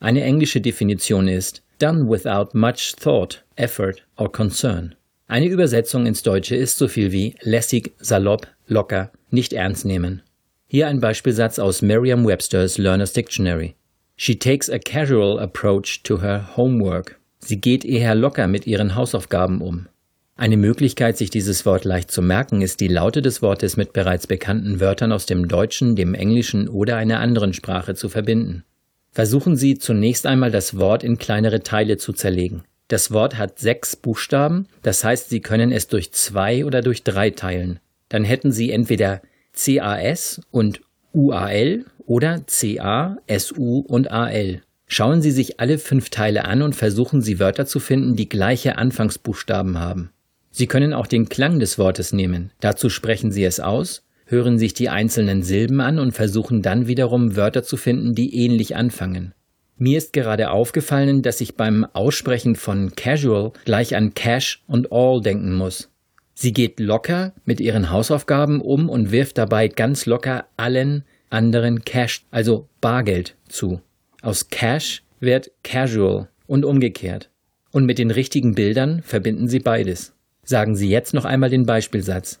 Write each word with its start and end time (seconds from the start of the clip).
Eine 0.00 0.24
englische 0.24 0.60
Definition 0.60 1.28
ist 1.28 1.62
done 1.80 2.08
without 2.08 2.54
much 2.54 2.94
thought, 2.96 3.42
effort 3.56 4.02
or 4.16 4.30
concern. 4.30 4.94
Eine 5.26 5.46
Übersetzung 5.46 6.06
ins 6.06 6.22
Deutsche 6.22 6.56
ist 6.56 6.78
so 6.78 6.88
viel 6.88 7.12
wie 7.12 7.34
lässig, 7.42 7.92
salopp, 8.00 8.48
locker, 8.66 9.12
nicht 9.30 9.52
ernst 9.52 9.84
nehmen. 9.84 10.22
Hier 10.66 10.88
ein 10.88 11.00
Beispielsatz 11.00 11.58
aus 11.58 11.82
Merriam-Webster's 11.82 12.78
Learner's 12.78 13.12
Dictionary. 13.12 13.74
She 14.16 14.38
takes 14.38 14.68
a 14.68 14.78
casual 14.78 15.38
approach 15.38 16.02
to 16.02 16.20
her 16.20 16.56
homework. 16.56 17.18
Sie 17.38 17.60
geht 17.60 17.84
eher 17.84 18.14
locker 18.14 18.46
mit 18.46 18.66
ihren 18.66 18.94
Hausaufgaben 18.94 19.60
um. 19.60 19.88
Eine 20.36 20.56
Möglichkeit, 20.56 21.18
sich 21.18 21.30
dieses 21.30 21.66
Wort 21.66 21.84
leicht 21.84 22.10
zu 22.10 22.22
merken, 22.22 22.62
ist 22.62 22.80
die 22.80 22.88
Laute 22.88 23.20
des 23.20 23.42
Wortes 23.42 23.76
mit 23.76 23.92
bereits 23.92 24.26
bekannten 24.26 24.80
Wörtern 24.80 25.12
aus 25.12 25.26
dem 25.26 25.48
Deutschen, 25.48 25.96
dem 25.96 26.14
Englischen 26.14 26.68
oder 26.68 26.96
einer 26.96 27.20
anderen 27.20 27.52
Sprache 27.52 27.94
zu 27.94 28.08
verbinden. 28.08 28.64
Versuchen 29.12 29.56
Sie 29.56 29.76
zunächst 29.76 30.26
einmal 30.26 30.50
das 30.50 30.78
Wort 30.78 31.02
in 31.02 31.18
kleinere 31.18 31.62
Teile 31.62 31.96
zu 31.96 32.12
zerlegen. 32.12 32.62
Das 32.88 33.10
Wort 33.12 33.38
hat 33.38 33.58
sechs 33.58 33.96
Buchstaben, 33.96 34.66
das 34.82 35.04
heißt, 35.04 35.30
Sie 35.30 35.40
können 35.40 35.72
es 35.72 35.88
durch 35.88 36.12
zwei 36.12 36.64
oder 36.64 36.82
durch 36.82 37.04
drei 37.04 37.30
teilen. 37.30 37.80
Dann 38.08 38.24
hätten 38.24 38.52
Sie 38.52 38.70
entweder 38.70 39.22
CAS 39.52 40.40
und 40.50 40.80
UAL 41.12 41.84
oder 42.06 42.40
CA, 42.46 43.18
SU 43.28 43.78
und 43.80 44.10
AL. 44.10 44.62
Schauen 44.86 45.22
Sie 45.22 45.30
sich 45.30 45.60
alle 45.60 45.78
fünf 45.78 46.10
Teile 46.10 46.44
an 46.46 46.62
und 46.62 46.74
versuchen 46.74 47.22
Sie 47.22 47.38
Wörter 47.38 47.66
zu 47.66 47.78
finden, 47.78 48.16
die 48.16 48.28
gleiche 48.28 48.76
Anfangsbuchstaben 48.76 49.78
haben. 49.78 50.10
Sie 50.50 50.66
können 50.66 50.92
auch 50.92 51.06
den 51.06 51.28
Klang 51.28 51.60
des 51.60 51.78
Wortes 51.78 52.12
nehmen. 52.12 52.50
Dazu 52.58 52.90
sprechen 52.90 53.30
Sie 53.30 53.44
es 53.44 53.60
aus 53.60 54.02
hören 54.30 54.58
sich 54.58 54.74
die 54.74 54.88
einzelnen 54.88 55.42
Silben 55.42 55.80
an 55.80 55.98
und 55.98 56.12
versuchen 56.12 56.62
dann 56.62 56.86
wiederum 56.86 57.36
Wörter 57.36 57.62
zu 57.62 57.76
finden, 57.76 58.14
die 58.14 58.34
ähnlich 58.36 58.76
anfangen. 58.76 59.34
Mir 59.76 59.98
ist 59.98 60.12
gerade 60.12 60.50
aufgefallen, 60.50 61.22
dass 61.22 61.40
ich 61.40 61.56
beim 61.56 61.86
Aussprechen 61.92 62.54
von 62.54 62.94
casual 62.96 63.52
gleich 63.64 63.96
an 63.96 64.14
cash 64.14 64.62
und 64.66 64.92
all 64.92 65.20
denken 65.20 65.54
muss. 65.54 65.88
Sie 66.34 66.52
geht 66.52 66.80
locker 66.80 67.32
mit 67.44 67.60
ihren 67.60 67.90
Hausaufgaben 67.90 68.60
um 68.60 68.88
und 68.88 69.10
wirft 69.10 69.38
dabei 69.38 69.68
ganz 69.68 70.06
locker 70.06 70.46
allen 70.56 71.04
anderen 71.30 71.84
Cash, 71.84 72.24
also 72.30 72.68
Bargeld, 72.80 73.36
zu. 73.48 73.80
Aus 74.22 74.48
Cash 74.48 75.02
wird 75.20 75.50
casual 75.62 76.28
und 76.46 76.64
umgekehrt. 76.64 77.30
Und 77.72 77.86
mit 77.86 77.98
den 77.98 78.10
richtigen 78.10 78.54
Bildern 78.54 79.02
verbinden 79.02 79.48
Sie 79.48 79.60
beides. 79.60 80.12
Sagen 80.42 80.74
Sie 80.76 80.88
jetzt 80.88 81.14
noch 81.14 81.24
einmal 81.24 81.50
den 81.50 81.66
Beispielsatz. 81.66 82.40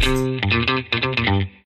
Thank 0.00 1.28
you. 1.28 1.59